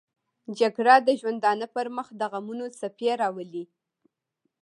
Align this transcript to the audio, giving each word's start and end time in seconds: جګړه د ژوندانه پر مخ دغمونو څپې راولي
جګړه 0.59 0.95
د 1.07 1.09
ژوندانه 1.19 1.65
پر 1.75 1.85
مخ 1.95 2.07
دغمونو 2.21 2.65
څپې 2.79 3.09
راولي 3.21 3.63